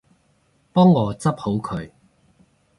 [0.73, 1.91] 幫我執好佢